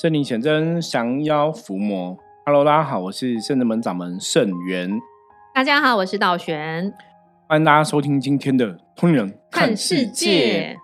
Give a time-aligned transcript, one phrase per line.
[0.00, 2.16] 圣灵显真，降妖伏魔。
[2.46, 4.88] Hello，大家好，我是圣人门掌门圣元。
[5.52, 6.94] 大家好，我是道玄。
[7.48, 10.76] 欢迎大家收听今天的《通人看世界》。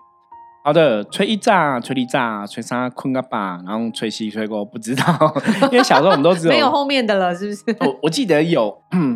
[0.65, 5.33] 好的，吹一炸，吹一炸，吹啥困个吧，然后吹西吹过不知道，
[5.71, 7.63] 因为小时候我们都只有 没有后面的了，是不是？
[7.87, 8.69] 我我记得有，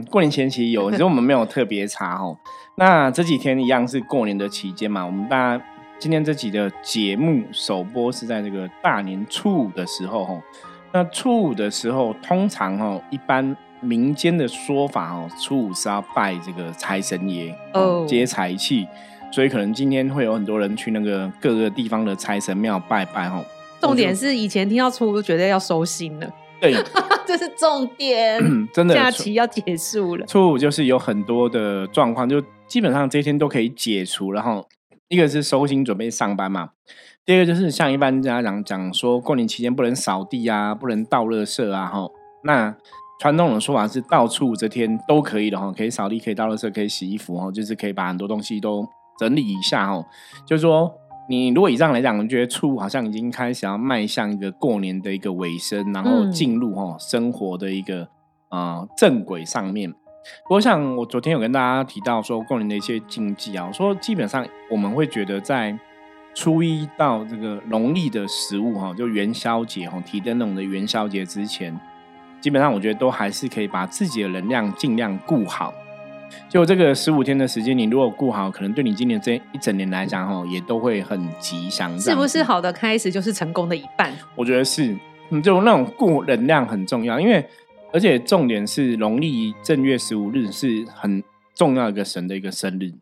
[0.09, 2.37] 过年前期有，只是我们没有特别查哦。
[2.77, 5.65] 那这几天一样是过年的期间嘛，我们大家。
[5.99, 10.41] 今天这集的节目首播是在这个大年初五的时候，吼。
[10.93, 18.87] 那初五的时候，通常哦，一般民间的说法哦，初五是要拜这个财神爷哦，接财气，
[19.29, 23.43] 所以可能今天会有很多人去那个各个地方的财神庙拜拜，哦。
[23.81, 26.73] 重点是以前听到初五，觉得要收心了，对，
[27.27, 28.41] 这是重点，
[28.73, 30.25] 真的假期要结束了。
[30.25, 34.65] 初五就是有很多的状况，就基本上这一天都可以解除，然后。
[35.09, 36.69] 一个是收心准备上班嘛，
[37.25, 42.07] 第二个就是像一般家长讲说，过年期间不能扫地啊，不能倒垃圾啊，哈。
[42.43, 42.75] 那
[43.19, 50.05] 传统的说法是，到初五这天都可以的哈，可以扫地，可以倒垃圾，可以洗衣服哈，就是可以把很多东西都整理一下哈。
[50.45, 50.93] 就是说，
[51.27, 58.07] 你如果以上来讲，我觉得初五好像已经开始要迈向一个过年的一个尾声，然后进入哈生活的一个
[58.49, 59.91] 啊正轨上面。
[60.43, 65.77] 不过，像我昨天有跟大家提到说过年的一些禁忌啊，我说基本上我们会觉得在
[66.35, 71.77] 初一到这个农历的食物哈，就元宵节哈，提灯笼的元宵节之前，
[72.39, 75.73] 基本上我觉得都还是可以把自己的能量尽量顾好。
[76.47, 81.99] 就这个十五天的时间，你如果顾好，可能对你今年这一整年来讲哈，也都会很吉祥。
[81.99, 84.13] 是不是好的开始就是成功的一半？
[84.35, 84.95] 我觉得是，
[85.41, 87.43] 就那种顾能量很重要，因为。
[87.91, 91.23] 而且重点是农历正月十五日是很
[91.55, 92.93] 重要一个神的一个生日。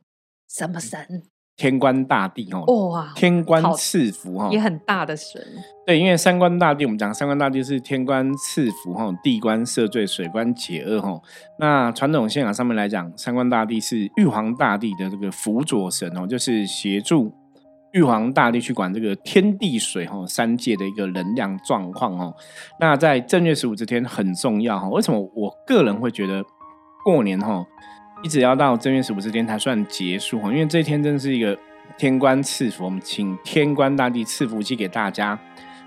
[0.50, 1.24] 什么神？
[1.58, 2.62] 天官大帝哦。
[2.90, 3.12] 哇！
[3.16, 5.42] 天官赐福哈，也很大的神。
[5.86, 11.20] 对，因为三官大帝，我们讲三官大帝是天官赐福哈，地官赦罪，水官解厄哈。
[11.60, 17.34] 那传统信仰上面来讲，三官大帝是玉皇大帝的这个辅佐神哦，就是协助。
[17.98, 22.32] 玉皇大帝去管这个天地水哈三界的一个能量状况哦，
[22.80, 24.88] 那在正月十五这天很重要哈。
[24.90, 26.46] 为什么我个人会觉得
[27.04, 27.66] 过年哈
[28.24, 30.52] 一直要到正月十五这天才算结束哈？
[30.52, 31.58] 因为这一天真的是一个
[31.98, 35.40] 天官赐福，我们请天官大帝赐福气给大家，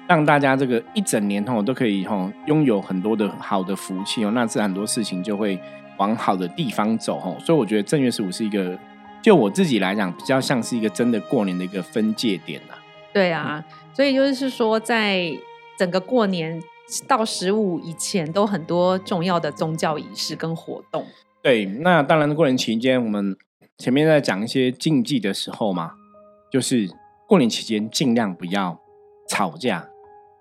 [0.08, 5.56] 让大家这个一整年哈都可以哈拥有很多的好的福气哦，那自然很多事情就会
[5.98, 7.32] 往好的地方走哈。
[7.38, 8.76] 所以我觉得正月十五是一个。
[9.22, 12.78] 就我自己来讲，比较像是一个真的过年的一个分界点啊。
[13.12, 15.32] 对啊，所以就是说，在
[15.78, 16.62] 整个过年
[17.06, 21.04] 到十五以前，都很多重要的宗教仪式跟活动。
[21.42, 23.36] 对，那当然过年期间，我们
[23.78, 25.92] 前面在讲一些禁忌的时候嘛，
[26.50, 26.88] 就是
[27.26, 28.78] 过年期间尽量不要
[29.28, 29.88] 吵架。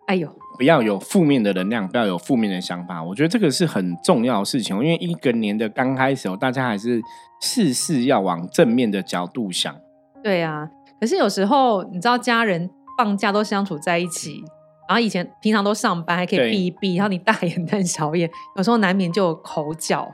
[0.08, 3.02] 哎呦，不要有负面的能量，不要有负面的想法。
[3.02, 7.02] 我觉得这个是很重要的事情，因为一个年的刚开始，大家还是
[7.40, 9.74] 事事要往正面的角度想。
[10.22, 14.44] 对啊，可是有时候你知道，家人放假都相处在一起，
[14.90, 20.12] 然后以前平常都上班，还可以避一避，然后你大眼瞪小眼，有时候难免就有口角。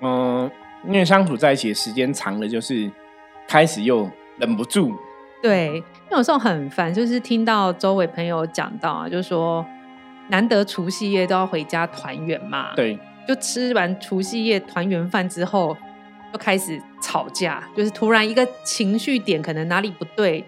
[0.00, 0.50] 嗯，
[0.86, 2.90] 因为相处在一起的时间长了，就是
[3.46, 4.08] 开始又
[4.38, 4.94] 忍不住。
[5.42, 5.82] 对。
[6.12, 9.66] 有时候很烦，就是听到周围朋友讲到啊，就是说
[10.28, 15.76] 难得除夕夜都要回家团圆嘛，对，就吃完除夕夜团圆饭之后，
[16.32, 20.44] 就开始吵架，就是突然一个情绪点可能哪里不对，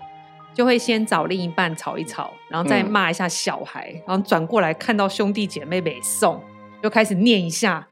[0.54, 6.40] 就会先找另一半吵一吵，然后再骂一下小孩，然后转过来看到兄弟姐妹没送，
[6.80, 7.88] 就开始念一下，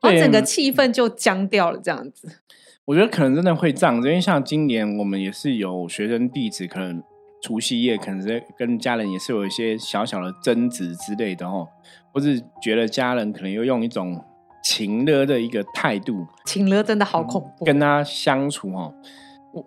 [0.00, 2.40] 然后整个气氛就僵掉了，这样子。
[2.86, 7.02] 我觉得可能真的会这样，因为像今年我们也是有学生弟子，可能
[7.42, 11.66] 除夕夜可能在跟家人也是有一些小小的争执之类的哦，
[12.12, 14.22] 或是觉得家人可能又用一种
[14.62, 18.94] 情勒的一个态度，情勒真的好恐怖，跟他相处哦，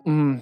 [0.04, 0.40] 嗯，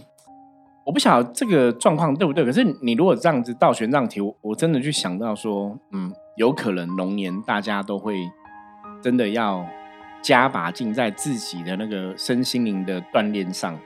[0.85, 8.17] 我不晓得这个状况对不对，可是你如果这样子倒悬这样提，我我真的去想到说，嗯，有可能龙年大家都会
[9.03, 9.67] 真的要。
[10.27, 13.79] 加把劲在自己的那个身心灵的锻炼上，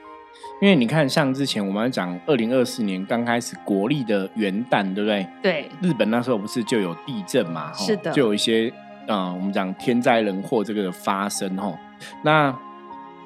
[0.62, 5.28] 因为你看，像之前我们讲二零二四年刚开始国历的元旦，对不对？
[5.42, 5.69] 对。
[5.82, 7.70] 日本那时候不是就有地震嘛？
[7.75, 8.10] 是的。
[8.12, 8.72] 就有一些
[9.06, 11.78] 啊，我们讲天灾人祸这个发生哈。
[12.25, 12.58] 那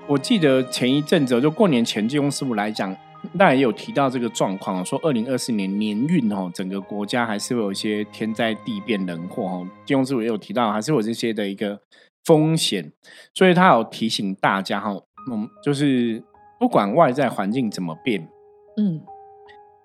[0.08, 2.92] 我记得前一阵子就过年前，金庸师傅来讲，
[3.38, 9.68] 当然也有提到这个状况，说二零二四年年运哦，整个国家还是会有一些天灾地变人祸哦。
[9.86, 11.78] 金庸师傅也有提到，还是有这些的一个。
[12.24, 12.92] 风险，
[13.34, 14.90] 所以他有提醒大家哈，
[15.30, 16.22] 嗯，就是
[16.58, 18.28] 不管外在环境怎么变，
[18.76, 19.00] 嗯，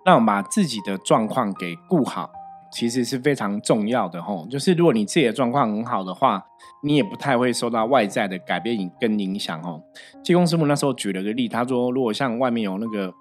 [0.06, 2.32] 那我们把自己的状况给顾好，
[2.72, 4.48] 其实是非常重要的吼。
[4.50, 6.46] 就是如果你自己的状况很好的话，
[6.82, 9.82] 你也不太会受到外在的改变跟影响哦。
[10.24, 13.14] 济公师傅那时候举了个例，他说如果像外面有那个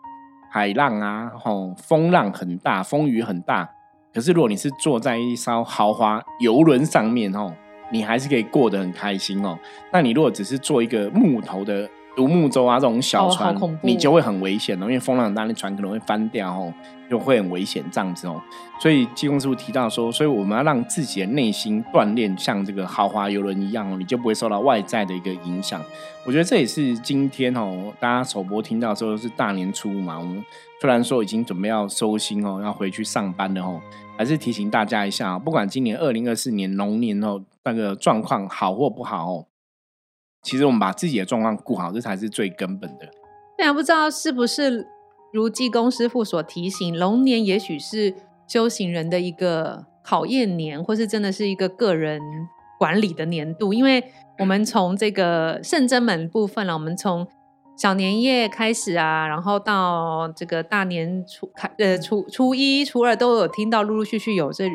[0.52, 3.68] 海浪啊，吼风浪很大，风雨很大，
[4.14, 7.52] 可是如果你是坐在一艘豪华游轮上面吼，
[7.90, 9.58] 你还是可以过得很开心哦。
[9.92, 11.88] 那你如果只是做一个木头的。
[12.16, 16.74] 独木舟啊，这种小船，你就会很危险哦，因为风浪很大，那船可能会翻掉哦，
[17.08, 18.40] 就会很危险这样子哦。
[18.80, 25.82] 所以济公师傅提到说，所以我们要让自己的内心锻炼，像这个豪华游轮一样哦，你就不会受到外在的一个影响。
[26.24, 30.44] 我觉得这也是今天哦，大家首播听到说是大年初五嘛，我们
[30.80, 33.80] 虽然说已经准备要收心哦，要回去上班了哦，
[34.16, 39.46] 还是提醒大家一下，不管今年二零二四年龙年哦，那个状况好或不好哦。
[40.42, 43.08] 其实我们把自己的状况顾好，这才是最根本的。
[43.58, 44.86] 那，不知道是不是
[45.32, 48.14] 如济公师傅所提醒，龙年也许是
[48.46, 52.20] 修行人的一个考验年，或是真的是一个个人
[52.78, 53.72] 管理的年度。
[53.72, 54.04] 因为
[54.38, 57.26] 我们从这个圣真门部分了，我们从
[57.76, 64.68] 小年夜开始啊，然后到这个大年初开呃初初一、初二都有听到陆陆续续有这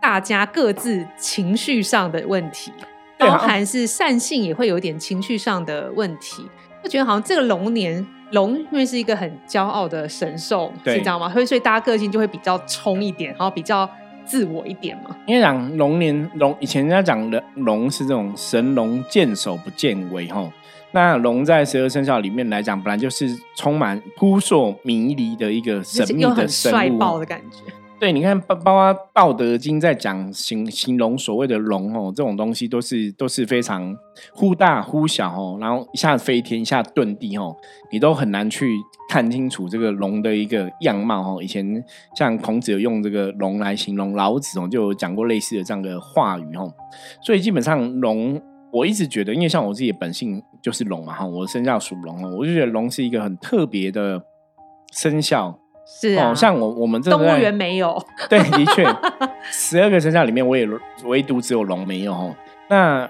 [0.00, 2.72] 大家各自情绪上的问题。
[3.18, 6.42] 包含是善性也会有点情绪上的问题，
[6.82, 11.30] 就觉得好像这个龙年龙因为是一个很骄傲的神兽，是这样吗？
[11.32, 13.88] 所以所以大家个性就会比较冲一点，然后比较
[14.24, 15.16] 自我一点嘛。
[15.26, 20.50] 因为讲龙年龙以前人家讲的龙是这种神龙见首不见尾吼，
[20.92, 27.72] 那龙在十二生肖里面来讲，本来就是充满扑朔迷离的一个神秘的帅爆的感觉。
[28.02, 33.96] 对，你看，包包括《道德经》在讲形形容所谓的龙哦，这种东西都是都是非常
[34.34, 37.54] 忽大忽小哦，然后一下飞天，一下遁地哦，
[37.92, 38.74] 你都很难去
[39.08, 41.40] 看清楚这个龙的一个样貌哦。
[41.40, 41.64] 以前
[42.16, 46.74] 像孔子有用这个龙来形容老子哦，就有讲过类似的这样的话语哦。
[47.24, 54.20] 所以基本上龙，我一直觉得，因为像我自己本性就是龙嘛哈，我的生肖属龙哦，我就觉得龙是一个很特别的
[54.90, 55.56] 生肖。
[55.84, 58.00] 是啊，像我我们这动物园没有，
[58.30, 58.86] 对，的确，
[59.50, 60.66] 十二个生肖里面，我也
[61.04, 62.34] 唯独只有龙没有哦
[62.68, 63.08] 那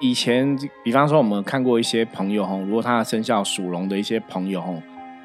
[0.00, 4.72] 以前，比方说我们看过一些朋友哈，如果他的生肖属龙的一些朋友哈，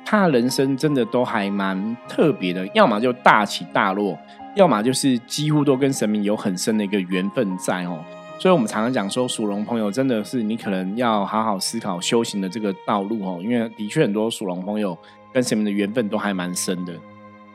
[0.05, 4.17] 他的人生真的都还蛮特别的，要么就大起大落，
[4.55, 7.99] 要么就是几乎都跟神明有很深的一个缘分在哦。
[8.39, 14.97] 所以我们常常讲说，属龙朋友真的是你可能要好好思考修行的这个道路哦，因为的确很多属龙朋友。
[15.33, 16.93] 跟神明的缘分都还蛮深的，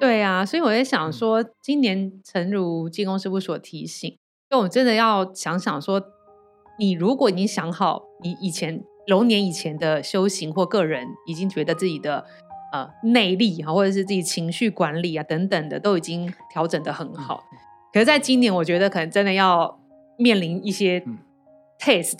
[0.00, 4.18] 对啊，所以我在想说，今年诚如济公师傅所提醒，
[4.50, 6.02] 那我真的要想想说，
[6.78, 12.24] 你如果已经想好，你以前龙年以前的修行或个人已经觉得自己的
[12.72, 17.44] 呃内力啊，或者是自己情绪管理啊等等的都已经调整的很好，
[17.92, 19.78] 可是在今年，我觉得可能真的要
[20.18, 21.04] 面临一些
[21.80, 22.16] taste。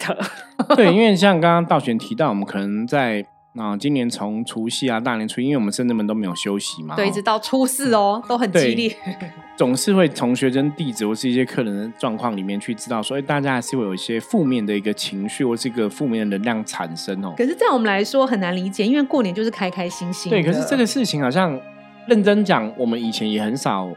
[0.76, 3.26] 对，因为 像刚刚道玄提到，我们可能在。
[3.58, 8.96] 啊，今年从除夕啊，大年初一，因为我们深圳们都没有休息嘛，对，一直到初四哦，都很激烈。
[9.58, 17.34] 总是会从学生弟子或是一些客人的状况里面去知道，所以大家还是会有一些负面的一个情绪或是一个负面的能量产生哦。
[17.36, 20.30] 可是，在我们来说很难理解，因为过年就是开开心心。
[20.30, 21.60] 对，可是这个事情好像
[22.06, 23.88] 认真讲，我们以前也很少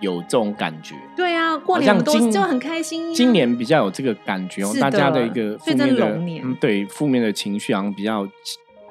[0.00, 0.96] 有这种感觉。
[1.16, 3.14] 对啊，过年都就很开心。
[3.14, 8.26] 今年比较有这个感觉哦，大家的一个负面的，嗯，对，负面的情绪好像比较。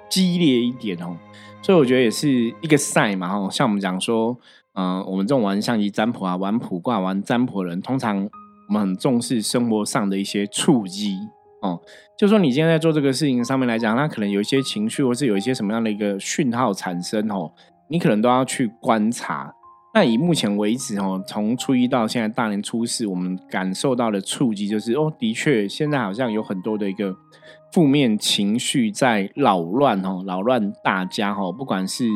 [0.10, 1.18] 激烈一点哦，
[1.62, 3.50] 所以我觉得也是一个赛嘛哦。
[3.52, 4.38] 像我们讲说，
[4.74, 8.30] 嗯，我们这种玩象棋占卜啊、玩卜卦、玩占卜的人，通常
[8.68, 11.18] 我们很重视生活上的一些触击
[11.62, 11.82] 哦。
[12.18, 17.52] 就说你今天在做这个事情上面来讲，那可能有一些情绪，或是有一些什么样的一个讯号产生哦，
[17.88, 19.54] 你可能都要去观察。
[19.94, 27.16] 那以目前为止哦，从初一到现在大年初四，我们感受到的触击就是，哦，的确现在好像有很多的一个。
[27.72, 31.52] 负面情绪在扰乱哦，扰乱大家哦。
[31.52, 32.08] 不管是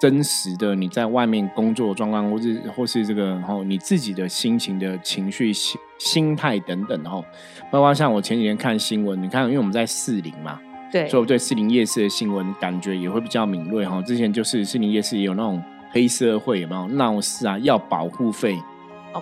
[0.00, 7.24] 真实的你在外面工作状况，或是或是这个哦你自己的心情的情绪心心态等等哦。
[7.70, 10.58] 包括像我前几天看新闻，你看，因为我们在四零嘛，
[10.90, 14.02] 对，所以我对四零夜市的新闻感觉也会比较敏锐哈。
[14.02, 15.62] 之前就是四零夜市也有那种
[15.96, 18.54] 黑社会有没有闹事啊，要保护费，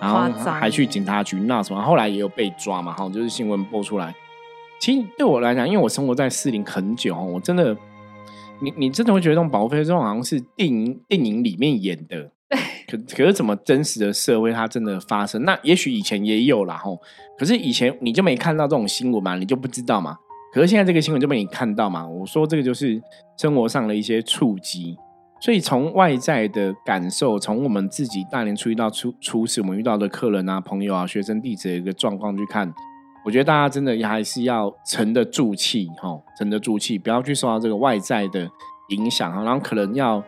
[0.01, 4.13] 然后还去警察局闹什么，后来也有被抓嘛，哈，就是新闻播出来。
[4.81, 7.73] 其实对我来讲，因为我生活在四零很久，我真的，
[8.59, 12.29] 你你真的会觉得这种保护费这种好像是电影电影里面演的，
[12.85, 15.41] 可可是怎么真实的社会它真的发生？
[15.43, 16.99] 那也许以前也有啦吼，
[17.39, 20.17] 可是以前你就没看到这种新闻嘛，你就不知道嘛。
[20.51, 22.05] 可是现在这个新闻就被你看到嘛。
[22.05, 23.01] 我说这个就是
[23.37, 24.97] 生活上的一些触及，
[25.45, 32.73] 所以从外在的感受，从我们自己大年初一到初初四，我们遇到的客人啊、朋友啊、学生弟子的一个状况去看，
[33.23, 38.49] 我觉得大家真的还是要沉得住气，哈，沉得住气，不要去受到这个外在的
[38.89, 40.23] 影响哈，然后可能要，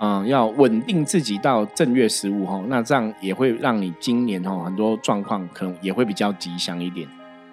[0.00, 7.08] 嗯，要稳定自己到正月十五哈，那这样也会让你今年哈很多状况可能也会比较吉祥一点。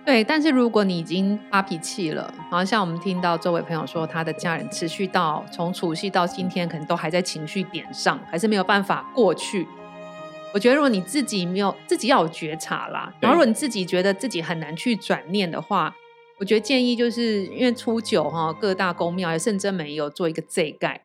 [0.06, 9.68] 对，但是如果你已经发脾气了，然后像我们听到周围朋友说，他的家人持续到从除夕到今天，可能都还在情绪点上，还是没有办法过去。
[10.54, 15.96] 我觉得如果你自己没有自己要有觉察啦，然后如果你自己觉得自己很难去转念的话，
[16.40, 21.02] 我觉得建议就是因为初九哈，各大公庙也甚至没有做一个祭盖。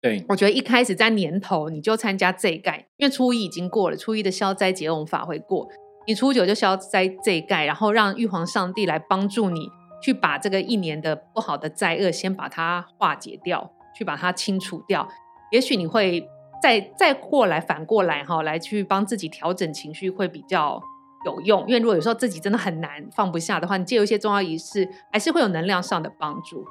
[0.00, 5.68] 对，我觉得一开始在年头你就参加祭盖，因为初一已经过了，初一的消灾解厄法会过。
[6.10, 9.70] 你初九就消灾这一盖，然后让玉皇上帝来帮助你，
[10.02, 15.08] 去把这个一年的不好的灾厄先把它化解掉，去把它清除掉。
[15.52, 16.28] 也许你会
[16.60, 20.82] 再再过来反过来哈，来去帮自己调整情绪会比较
[21.24, 21.60] 有用。
[21.68, 26.64] 因为如果有时候自己真的很难放不下的话，你借由一些重要仪式，还是会有能量上的帮助。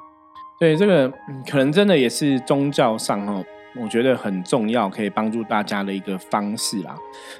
[0.58, 1.08] 对，这个
[1.48, 3.42] 可能真的也是宗教上哈。
[3.76, 6.92] 我觉得很重要，可以帮助大家的一个方式啦。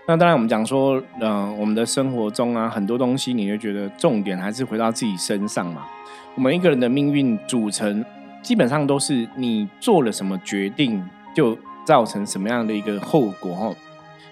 [0.06, 5.84] 那当然，我们讲说，嗯，我们的生活中啊，很多东西，你会觉得重点还是回到自己身上嘛。
[6.36, 8.04] 我们一个人的命运组成，
[8.42, 13.76] 基本上都是你做了什么决定，就造成什么样的一个后果哦。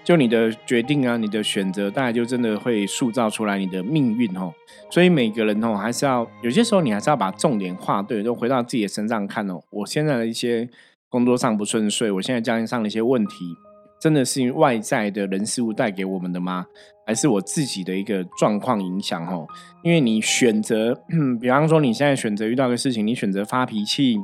[0.04, 4.52] 就你的决定啊，你的选择，大概就真的会塑造出来你的命运哦。
[4.88, 9.60] 所以每个人哦，还是要有些时候，你还是要把重点画对，就回到自己的身上看哦。
[9.70, 10.70] 我现在的一些。
[11.10, 13.56] 工作上不顺遂，我现在家庭上的一些问题，
[14.00, 16.66] 真的是因为外在的人事物带给我们的吗？
[17.06, 19.26] 还是我自己的一个状况影响？
[19.26, 19.46] 吼，
[19.82, 20.94] 因为你选择，
[21.40, 24.18] 比方说你现在选择遇到个事情，你选择发脾气，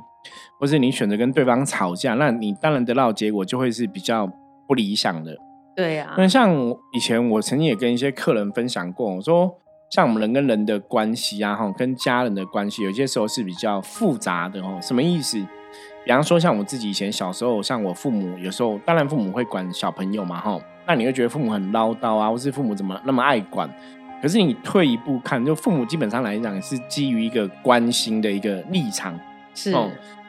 [0.61, 4.31] 或是你选择跟对方吵架，那你当然得到结果就会是比较
[4.69, 5.35] 不理想的。
[5.75, 6.15] 对呀。
[6.19, 6.55] 那像
[6.93, 9.57] 以前我曾经也跟一些客人分享过，我说
[9.91, 14.79] 像我们人跟人的关系啊，哈，跟家人的关系，有些时候是比较复杂的哦。
[14.83, 15.43] 什么意思？
[16.05, 23.69] 比方说，像我自己以前小时候，像我父母有时候，当然父母会管小朋友嘛，哈，那你会觉得父母很唠叨啊，或是父母怎么那么爱管？
[24.21, 29.19] 可是你退一步看，就父母基本上来讲是基于一个关心的一个立场，
[29.55, 29.75] 是。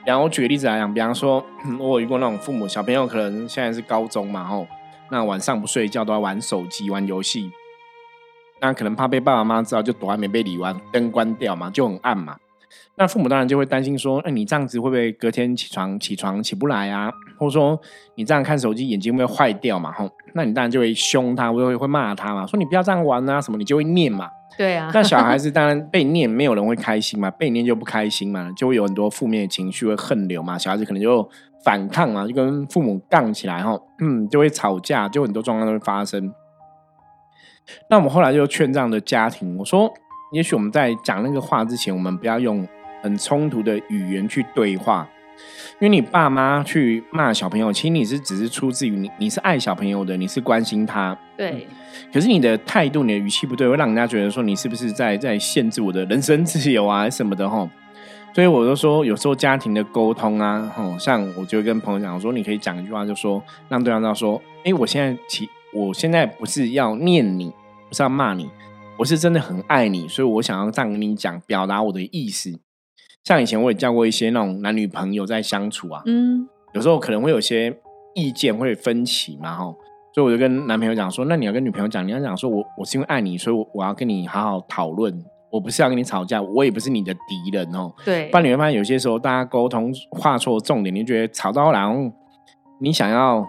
[0.05, 1.43] 然后我举个例子来讲，比方说，
[1.79, 4.67] 我遇过那种父母，小朋友可能现在是高中嘛，吼，
[5.09, 7.49] 那晚上不睡觉都要玩手机、玩游戏，
[8.61, 12.37] 那可能怕被爸爸妈妈知道，就躲在棉被里玩，灯关掉嘛，就很暗嘛。
[12.97, 17.11] 那父母当然就会担心说，哎，你这样子会不会隔天起床起床起不来啊？
[17.37, 17.77] 或者说
[18.15, 19.91] 你这样看手机眼睛会不会坏掉嘛？
[19.91, 24.29] 吼，那你当然就会凶他，会会骂他嘛，说你不要这样玩啊什么，你就会念嘛。
[24.57, 24.89] 对啊。
[24.93, 30.57] 但小孩 子当然被念，没有人会开心嘛，被念就不开心嘛，就会有很多负面的情绪，会恨流嘛。
[30.57, 31.29] 小孩子可能就
[31.65, 36.33] 反抗嘛，就跟父母杠起来，吼，嗯，就会吵架，就很多状况都会发生。
[37.89, 39.93] 那我们后来就劝这样的家庭，我说。
[40.31, 42.67] 也许我们在讲那个话之前，我们不要用
[43.01, 45.07] 很冲突的语言去对话，
[45.79, 51.17] 因为你爸妈去骂小朋友，其实你是只是出自于你你是爱小朋友的，你是关心他。
[51.37, 51.67] 对。
[52.11, 57.69] 可是你的态度、你的语气不对，会让人家觉得说你是不是在在限制我的人身自由啊什么的哈。
[58.33, 67.53] 所以我就说，有时候家庭的沟通啊，吼，像我就跟朋友讲，我说你可以讲一句话，就说让对方知道说，哎，我现在其我现在不是要念你，
[67.87, 68.49] 不是要骂你。
[68.97, 72.51] 我是真的很爱你，所以我想要这样跟你讲，表达我的意思。
[73.25, 77.77] 像以前我也教过一些那种男女朋友在相处啊，嗯，有时候可能会有些
[78.13, 79.63] 意见会分歧嘛，哈，
[80.13, 85.13] 所以我就跟男朋友讲说，那你要跟女朋友讲，你要讲说我我是因为爱你，所以我我要跟你好好讨论，
[85.51, 87.91] 我不是要跟你吵架，我也不是你的敌人哦。
[88.05, 92.09] 对，不然你会发现有些时候大家沟通画错重点，你觉得吵到然后
[92.79, 93.45] 你想要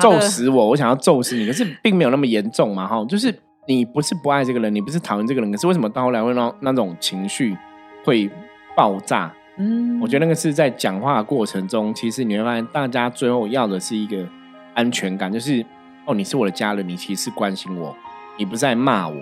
[0.00, 3.34] 揍死我，我想要揍死你，可是并没有那么严重嘛，哈，就是。
[3.66, 7.56] 你不是不爱这个人，你不是讨厌这个人，可是为什么到后来会让那种情绪
[8.04, 8.30] 会
[8.76, 9.32] 爆炸？
[9.58, 14.26] 嗯，我觉得那个是在讲话过程中，其实你会发现，大家最后要的是一个
[14.74, 15.64] 安全感，就是
[16.04, 17.96] 哦，你是我的家人，你其实是关心我，
[18.38, 19.16] 你不在骂我。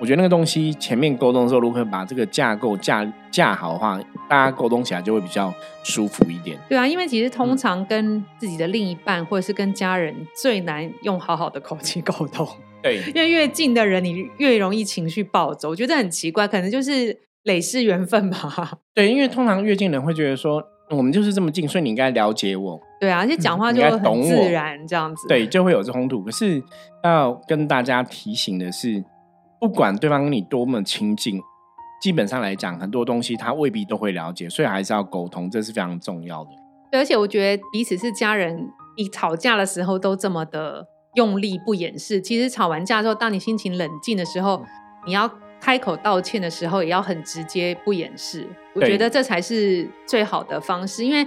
[0.00, 6.58] 我觉得那个东西前面沟通的时候，如何把这个架构架架好的话，大家沟通起来就会比较舒服一点。
[6.68, 12.46] 对啊，因为其实通常跟自己的另一半或者是跟家人最难用好好的口气沟通。
[12.84, 15.70] 对， 因为越近的人，你越容易情绪暴走。
[15.70, 18.78] 我觉得很奇怪，可能就是累世缘分吧。
[18.92, 22.78] 对，因为通常越近人会觉得说，我们就是这么近，所以你应该了解我。
[23.00, 25.26] 对啊，而且讲话就很自然，这样子。
[25.26, 26.22] 对，就会有冲突。
[26.22, 26.62] 可是
[27.02, 29.02] 要跟大家提醒的是，
[29.58, 31.40] 不管对方跟你多么亲近，
[32.02, 36.50] 基本上来讲，很多东西他未必都会了解，所以还是要沟通，这是非常重要的。
[36.90, 44.64] 对，而且我觉得彼此是家人，你吵架的时候都这么的用力不掩饰，其实吵完架之后，当你心情冷静的时候，
[45.06, 45.30] 你要
[45.60, 48.46] 开口道歉的时候，也要很直接不掩饰。
[48.74, 48.90] 我对。
[48.90, 51.26] 觉得这才是最好的方式，因为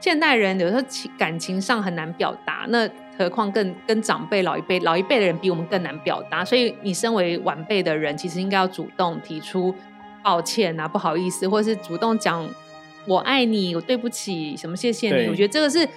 [0.00, 2.88] 现代人有时候情感情上很难表达，那
[3.18, 9.74] 何况更跟长辈、老一辈、老一辈的人比我们更难表达，所以你身为晚辈的人，其实应该要主动提出
[10.22, 12.46] 抱歉啊、不好意思，或是主动讲
[13.06, 15.28] 我爱你、我对不起、什么谢谢你。
[15.28, 15.88] 我觉得这个是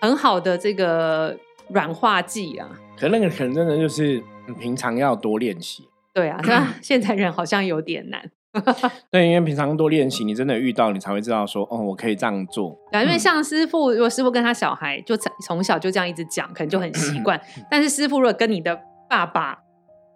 [0.00, 1.38] 很好的这个
[1.72, 2.68] 软化剂啊。
[2.98, 5.88] 可那个可能真的就是你平常要多练习。
[6.12, 8.30] 对啊， 那现在人好像有点难。
[9.12, 12.76] 对，因为平常多练习，你真的遇到，你才会知道说，哦，我可以这样做。
[12.90, 17.38] 对啊，因为嗯像师傅，如果师傅跟他小孩就从从小就这样一直讲，可能就很习惯。
[17.56, 18.76] 嗯但是师傅如果跟你的
[19.08, 19.56] 爸爸，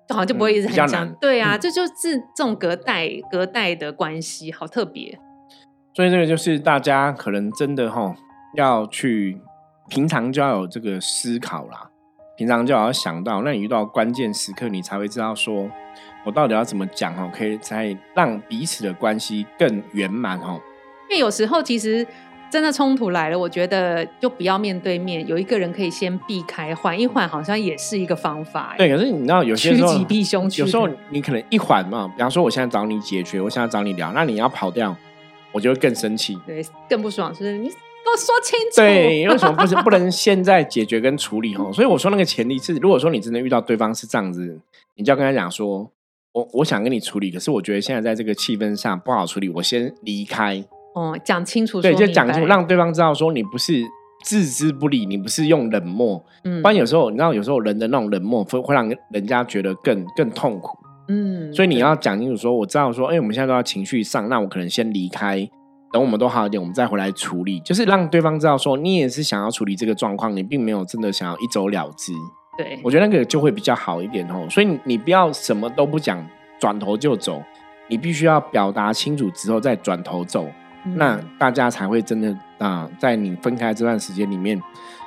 [0.08, 0.90] 好像就不会一直很讲。
[0.90, 1.92] 难对啊，嗯这就是
[2.34, 5.16] 这种隔代隔代的关系，好特别。
[5.94, 8.16] 所以这个就是大家可能真的哈，
[8.56, 9.40] 要去
[9.88, 11.90] 平常就要有这个思考啦，
[12.36, 15.70] 平常就要想到，那你遇到关键时刻，你才会知道说，
[16.24, 20.60] 我到底要怎么讲哦，可以才让彼此的关系更圆满哦。
[21.10, 22.06] 因为有时候其实
[22.50, 28.70] 真的冲突来了，我觉得就不要面对面，有一个人可以先避开，缓一缓，好像也是一个方法。
[28.70, 34.96] 欸对，可是你知道有些时候趋吉避凶有时候你可能一缓嘛，比方说我现在找你解决，我现在找你聊，那你要跑掉，
[35.52, 36.40] 我就会更生气。
[36.46, 37.70] 对，更不爽，就是你
[38.04, 38.76] 给我说清楚。
[38.76, 41.70] 对，为什么不是不能现在解决跟处理哦？
[41.74, 44.60] 所以我说那个前提是，如果说你真的遇到对方是这样子，
[44.96, 45.90] 你就要跟他讲说，
[46.32, 50.62] 我我想跟你处理，可是我觉得现在在这个气氛上不好处理，我先离开。
[50.94, 53.82] 哦，讲清楚，对，就讲清楚，让对方知道说你不是
[54.24, 56.24] 置之不理，你不是用冷漠。
[56.44, 60.78] 嗯不然有时候你知道，有时候人的那种冷漠会会让人家觉得更更痛苦。
[61.08, 65.48] 嗯，所以你要讲清楚，说我知道说，哎、我们现在都要情绪上，那我可能先离开，
[65.94, 72.12] 等我们都好一点，我们再回来处理，就是让对方知道说，你也是想要处理这个状况，你并没有真的想要一走了之。
[72.58, 74.44] 对，我觉得那个就会比较好一点哦。
[74.50, 76.18] 所以你你不要什么都不讲，
[76.58, 77.40] 转头就走，
[77.86, 80.48] 你必须要表达清楚之后再转头走，
[80.84, 84.60] 嗯那大家才会真的啊、在你分开这段时间里面，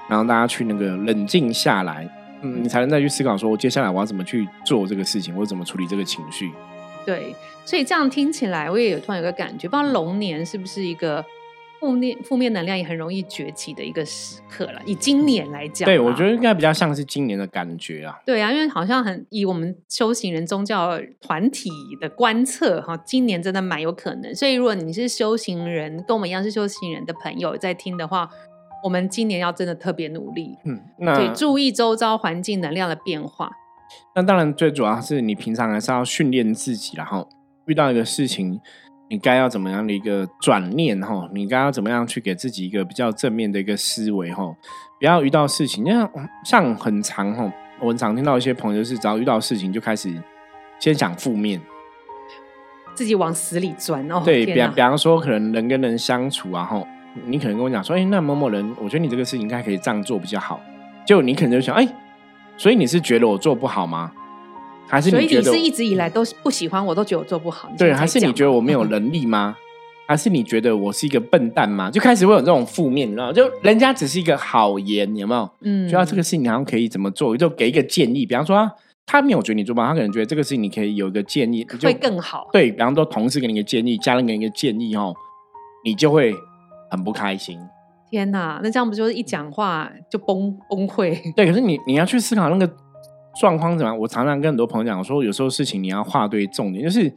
[0.07, 2.09] 然后大家去那个冷静下来。
[2.41, 6.49] 嗯，你才能再去思考说，接下来我要怎么去做这个事情，或者怎么处理这个情绪。
[7.07, 11.23] 对，所以这样听起来，我也有突然有个感觉，不知道龙年是不是一个
[11.79, 14.81] 负面负面能量也很容易崛起的一个时刻了。
[14.85, 18.19] 以今年来讲啊，对，我觉得应该比较像是今年的感觉啊。
[18.25, 21.69] 对啊，因为好像很以我们修行人宗教团体
[22.01, 24.35] 的观测哈，今年真的蛮有可能。
[24.35, 28.29] 所以如果你是修行人，跟我们一样是修行人的朋友在听的话，
[28.83, 33.49] 我们今年要真的特别努力，嗯，那对，注意周遭环境能量的变化。
[34.15, 37.27] 那当然最主要是你平常还是要训练自己，然后
[37.65, 38.59] 遇到一个事情，
[39.09, 41.29] 你该要怎么样的一个转念哈？
[41.33, 44.43] 你该要怎么样去给自己一个比较正面的一个思维哈？
[44.99, 46.11] 不要遇到事情，像
[46.43, 50.11] 像很长哈，我很常听到一些朋友是只要遇到事情就开始
[50.79, 51.61] 先想负面，
[52.95, 54.23] 自己往死里钻哦！
[54.25, 56.83] 对，比比方说可能人跟人相处啊哈，
[57.25, 60.59] 你可能跟我讲说，哎、那某某人，我觉得你这个事情应该可以这样做比较好，
[61.05, 61.87] 结果你可能就想，哎、
[62.57, 64.11] 所以你是觉得我做不好吗？
[64.89, 67.69] 还是所以你觉得你是一直以来都是不喜欢我，都觉得我做不好。
[67.77, 69.55] 对，还是你觉得我没有能力吗？
[70.07, 71.91] 还是你觉得我是一个笨蛋吗？
[71.91, 73.33] 就开始会有这种负面，你知道？
[73.33, 75.49] 就人家只是一个好言，有没有？
[75.63, 78.25] 嗯觉得这个事情好像可以怎么做，就给一个建议。
[78.25, 78.71] 比方说啊，
[79.05, 82.47] 他没有觉得你做不好，他可能觉得这个事情你可以有一个建议，就会更好。
[82.53, 82.71] 对。
[82.71, 85.13] 比方说同事给你一个建议，家人给你一个建议，哦，
[85.83, 86.33] 你就会
[86.89, 87.59] 很不开心。
[88.09, 91.17] 天哪，那这样不就是一讲话就崩崩溃？
[91.35, 92.73] 对，可是你你要去思考那个
[93.39, 93.99] 状况怎么样。
[93.99, 97.11] 我常常跟很多朋友讲我说，有时候事情你要划对重点，就是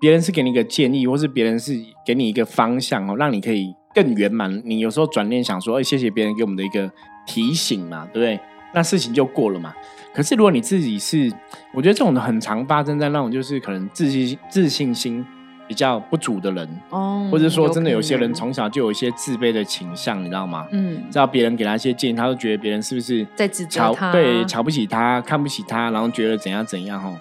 [0.00, 1.72] 别人是给你一个建议，或是别人是
[2.04, 4.62] 给你一个方向哦，让你可以更圆满。
[4.64, 6.90] 你有时候转念想说，哎，谢谢别人给我们的一个
[7.26, 8.40] 提醒嘛，对不对？
[8.74, 9.74] 那事情就过了嘛。
[10.14, 11.32] 可是如果你自己是，
[11.74, 15.24] 我觉得这种的很常发生在那种就是可能自信自信心
[15.68, 20.66] 比较不足的人，哦，或者说真的有些人从小就有一些自卑的倾向，你知道吗？
[20.70, 27.18] 嗯知道别人给他一些建议，他都觉得别人是不是在指责瞧他对瞧不起他，看不起他，然后觉得怎样怎样哦。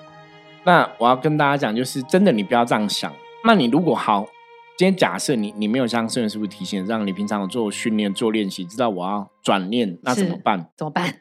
[0.64, 3.12] 那我要跟大家讲，就是真的你不要这样想。
[3.44, 4.26] 那你如果好，
[4.78, 10.70] 今天假设你你没有像圣人师傅提醒，让你平常有做训练、做练习，知道我要转念，那怎么是办？
[10.78, 11.16] 怎么办？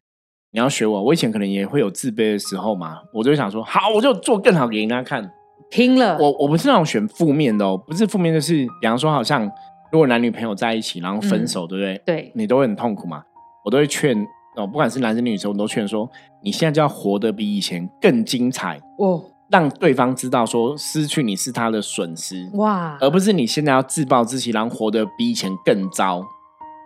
[0.51, 5.31] 你要学我，我以前可能也会有自卑的时候嘛，我就会想说，好，我就做更好给人家看。
[5.70, 6.16] 拼了！
[6.18, 9.42] 我我不是那种选负面的哦，不是负面，就是比方说，好像
[9.90, 12.03] 如果男女朋友在一起，然后分手，对不对？
[12.05, 13.22] 对你都会很痛苦嘛。
[13.64, 14.16] 我都会劝
[14.57, 16.09] 哦，不管是男生女生，我都劝说，
[16.42, 26.24] 你现在就要活得比以前更精彩，哦让对方知道说失去你是他的损失，哇，而不是你现在要自暴自弃，然后活得比以前更糟。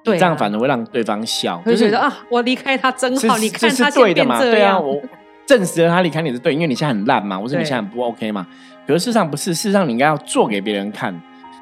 [0.04, 5.00] 对，这样反而会让对方笑，就觉得啊，我离开他真好，你看他对的嘛，对啊，我
[5.48, 8.46] 证实了他离开你是对，因为你现在很烂嘛，或者你现在很不 OK 嘛。
[8.86, 11.10] 可是事实上不是，事实上你应该要做给别人看。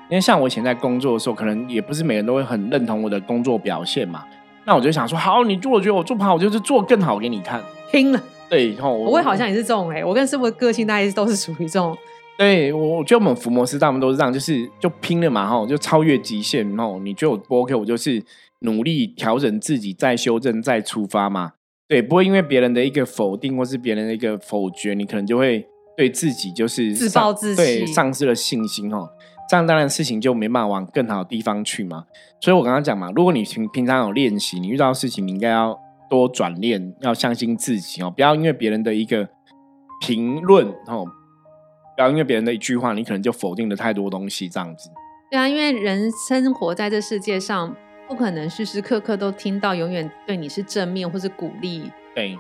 [0.08, 4.24] 因为像我以前在工作的时候，可能也不是每个人都会很认同我的工作表现嘛。
[4.64, 7.62] 那我就想说，好，你做我觉得我做不好，我就是做更好给你看。
[7.92, 8.20] 拼了，
[8.50, 11.96] 对，然后我会好像也是这种哎，我跟师傅的个性大概都是属于这种。
[12.36, 18.22] 对，我我觉得我们伏魔师他们都是这样，就是就拼了嘛，哈，就超越极限，然后你觉得我不 OK，我就是
[18.60, 21.52] 努力调整自己，再修正，再出发嘛。
[21.88, 29.08] 对，不会因为别人的一个否定或是别人的一个否决，你可能就会对自己就是自暴自弃，对，丧失了信心哦。
[29.48, 32.04] 这样当然事情就没办法往更好的地方去嘛。
[32.40, 35.78] 所以我刚刚讲嘛，如果你平平常有练习，你遇到事情，你应该要
[36.10, 39.28] 多转念，要相信自己哦，不要因为别人的一个
[40.00, 41.06] 评论哦。
[41.96, 44.90] 不要因为别人的一句话，你可能就否定了太多东西，这样子。
[45.30, 47.74] 对啊，因为人生活在这世界上，
[48.08, 51.90] 不可能时时刻刻都听到永远对你是正面或是鼓励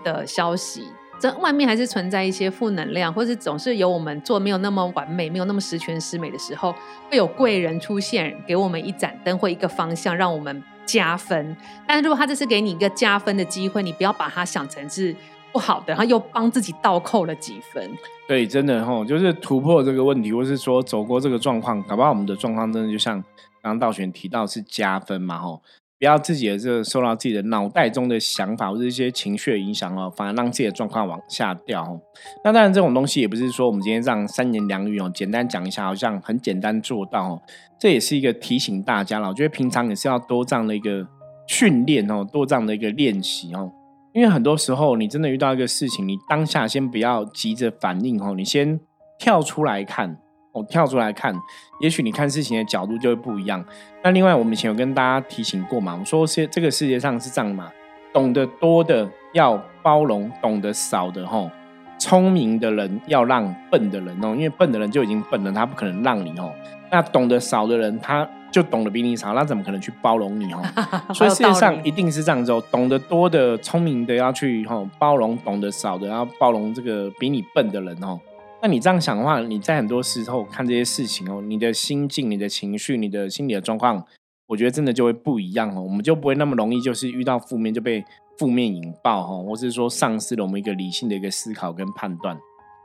[0.04, 0.84] 的消息。
[1.18, 6.74] 这外面还是存在一些负能量，或是总是有我们做没有那么完美、没有那么十全十美的时候，
[7.10, 11.56] 会有贵人出现，给我们一盏灯或一个方向，让我们加分。
[11.86, 15.14] 但如果他这是给你一个加分的机会，你不要把它想成是。
[15.52, 17.90] 不好的，然后又帮自己倒扣了几分。
[18.28, 23.24] 对，真的哈，就是突破这个问题，或是说走过这个状况，搞不好我们的状况真的就像
[23.66, 25.60] 刚道玄提到是加分嘛，哈，
[25.98, 32.00] 不要自己的这个受到自己的脑袋中的想法或者一些情绪的影响哦，反而让自己的状况往下掉哦。
[32.44, 37.42] 那当然，这种东西也不是说我们今天这样三言两语哦，简单讲一下，好像很简单做到哦。
[37.78, 41.06] 这也是一个提醒大家了，我觉得平常也是要多这样的一个
[41.48, 43.72] 训练哦，多这样的一个练习哦。
[44.12, 48.80] 因为很多时候，你真的遇到一个事情，你当下先不要急着反应哦，你先
[49.18, 50.18] 跳出来看
[50.56, 51.34] 哦，跳出来看，
[51.80, 53.64] 也许你看事情的角度就会不一样。
[54.02, 57.70] 那另外，我们以前有跟大家提醒过嘛，我说世这个世界上是这样嘛，
[58.12, 61.50] 懂得多的要包容，懂得少的吼，
[61.98, 66.52] 聪明的人要让笨的人哦，因为笨的人就已经笨了，他不可能让你哦。
[66.90, 68.28] 那懂得少的人，他。
[68.52, 70.62] 就懂得比你少，那怎么可能去包容你哦？
[71.12, 78.18] 所以世界上一定是这样子哦，懂得多的、聪明的要去吼包容，懂得少的要包容这个比你笨的人哦。
[78.62, 84.04] 那你这样想的话，你在很多时候看这些事情哦，你的心境、你的情绪、你的心理的状况，
[84.46, 85.82] 我觉得真的就会不一样哦。
[85.82, 88.04] 我们就不会那么容易就是遇到负面就被
[88.38, 92.38] 负面引爆哈，或是说丧失了我们一个理性的一个思考跟判断。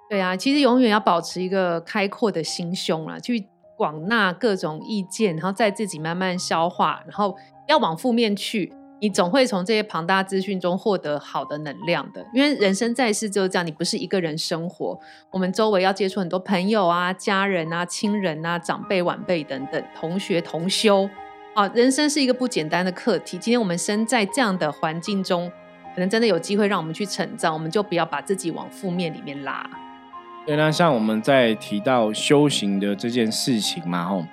[0.10, 3.48] 对啊，其实永远要保持一个开阔的心胸啊，去。
[3.78, 7.36] 广纳各种意见，然后再自己慢慢消化，然后
[7.68, 12.24] 要往负面去，你总会从这些庞大资讯中获得好的能量的。
[12.36, 15.00] 因为人生在世就是这样，你不是一个人生活，
[15.32, 21.10] 我们周围要接触很多朋友啊、家人啊、亲人啊、长辈、晚辈等等，同学同修
[21.56, 23.40] 啊，人生是一个不简单的课题。
[23.40, 25.52] 今天我们身在这样的环境中，
[25.96, 29.68] 可能真的有机会让我们去成长，我们就不要把自己往负面里面拉。
[30.46, 34.24] 对，那像我们在提到修行的这件事情嘛，吼，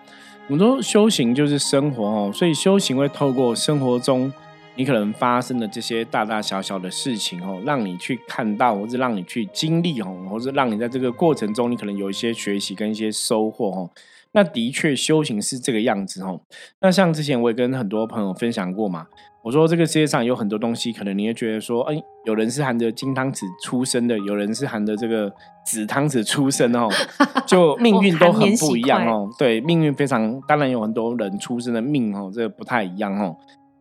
[0.49, 4.31] 我们说修行就是生活哦，所以修行会透过生活中
[4.79, 13.91] 你可能发生的这些大大小小的事情哦，让你去看到，或者让你去经历哦，或者让你在这个过程中，你可能有一些学习跟一些收获哦。
[14.31, 16.41] 那的确修行是这个样子哦。
[16.81, 19.09] 那像之前我也跟很多朋友分享过嘛。
[19.43, 25.33] 我说这个世界上有很多东西，可能你会觉得说，哎，有人是含着金汤匙出生的，有人是含着这个
[25.67, 26.89] 紫汤匙出生哦，
[27.49, 29.29] 就命运都很不一样哦。
[29.37, 33.37] 对，命运非常，当然有很多人出生的命哦，这个不太一样哦。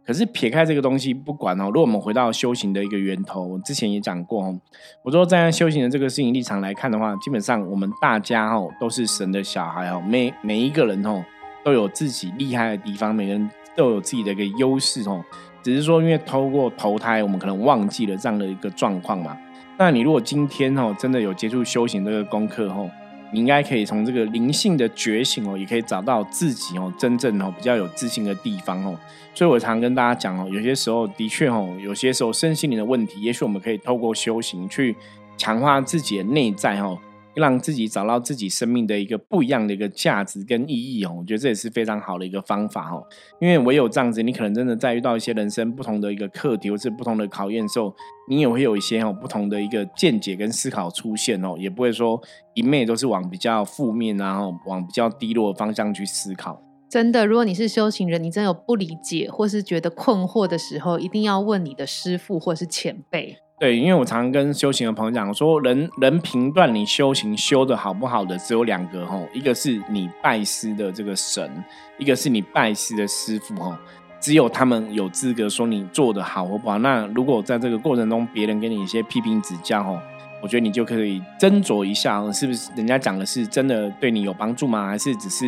[0.07, 4.57] 可是撇开这个东西不管哦，如果我们回到修行的一个源头，我之前也讲过哦，
[5.03, 11.21] 我说站在修行的这个事情立场来看的话，基本上我们大家哦都是神的小孩哦，每每一个人哦
[11.61, 15.21] 都有自己厉害的地方，每个人都有自己的一个优势哦。
[15.61, 19.37] 只是说，因为透过投胎，我们可能忘记了这样的一个状况嘛。
[19.77, 22.89] 那你如果今天哦，真的有接触修行这个功课哦，
[23.31, 28.97] 你应该可以从这个灵性的觉醒哦，也可以找到自己哦，真正哦比较有自信的地方哦。
[29.33, 34.95] 所以我常跟大家讲哦，有些时候的确哦，有些时候身心灵的问题，也许我们可以透过修行去
[35.37, 36.97] 强化自己的内在哦。
[37.37, 43.03] 让自己找到自己生命的一个不一样的一个价值跟意义哦，我觉得这也是非常好的一个方法哦。
[43.39, 47.93] 因为唯有这样子，你可能真的在遇到一些人生不同的一个课题或是不同的考验的时候，
[48.27, 52.21] 你也会有一些哦不同的一个见解跟思考出现哦，也不会说
[52.55, 56.61] 一昧都是往比较负面然后往比较低落的方向去思考。
[56.89, 63.37] 真的，如果你是修行人，你真有不理解或是觉得困惑的时候，一定要问你的师傅或是前辈。
[63.59, 71.63] 对，因为我常常跟修行的朋友讲说，人人评断你修行修的好不好的只有两个吼，一个是你拜师的这个神，
[71.97, 73.75] 一个是你拜师的师傅吼。
[74.19, 76.77] 只有他们有资格说你做的好或不好。
[76.79, 79.99] 那如果在这个过程中，别人给你一些批评指教，哦，
[80.41, 84.87] 我觉得你就可以斟酌一下，是不是人家讲的是真的对你有帮助吗？
[84.87, 85.47] 还是只是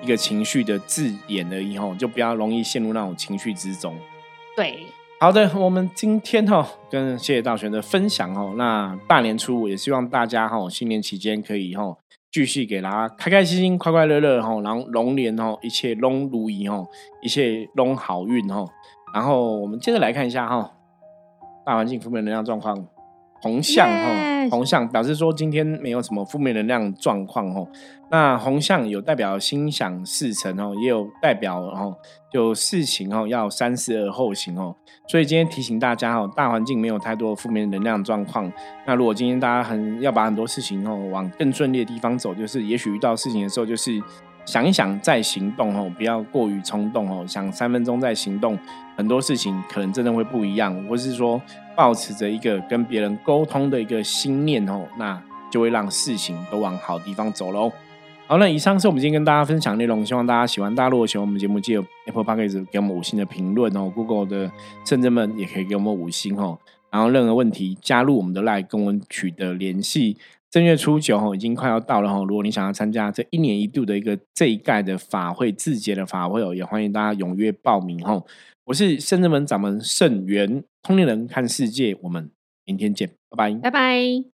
[0.00, 1.76] 一个情绪的字眼而已？
[1.76, 3.96] 吼，就不要容易陷入那种情绪之中。
[4.56, 4.86] 对，
[5.20, 8.54] 好的，我们今天哈跟谢谢大玄的分享哦。
[8.56, 11.96] 那大年初五也希望大家哈新年期间可以哈。
[12.30, 16.86] 继续给大家开开心心、快快乐乐哈，然后龙年哈，一切龙如意哈，
[17.20, 18.64] 一切龙好运哈。
[19.12, 20.70] 然后我们接着来看一下哈，
[21.66, 22.86] 大环境负面能量状况。
[23.40, 27.64] 红象哈，红象表示说今天没有什么负面能量状况哈。
[28.10, 31.94] 那红象有代表心想事成哦，也有代表哦，
[32.32, 34.74] 就事情哦要三思而后行哦。
[35.06, 38.50] 所以今天提醒大家哦，大环境没有太多负面能量状况。
[38.86, 44.02] 那如果今天大家很要把很多事情哦往更顺利的地方走，就是也许遇到事情的时候，就是
[44.46, 47.26] 想一想再行动哦，不要过于冲动哦。
[47.26, 48.58] 想三分钟再行动，
[48.98, 51.40] 很多事情可能真的会不一样，或是说。
[51.76, 57.70] 保持着一个跟别人沟通的一个心念哦，那就会让事情都往好地方走喽。
[58.26, 60.74] 好，那以上是我们今天跟大家分享内容，希望大家喜欢。
[60.74, 63.88] 大家如果喜欢我们节目，记得 Apple Podcast 给我们五星的评论哦。
[63.94, 64.50] Google 的
[64.84, 66.58] 圣人们也可以给我们五星哦。
[66.90, 70.16] 然后任何问题加入我们的 Line 跟我们取得联系。
[70.50, 72.18] 正月初九哦，已经快要到了哈。
[72.24, 78.24] 如果你想要参加这一年一度的一个这一届的法会自节的法会哦，也欢迎大家踊跃报名哦。
[78.68, 80.62] 我是圣人门掌门圣元。
[80.82, 82.30] 通灵人看世界，我们
[82.66, 84.37] 明天见，拜拜，拜拜。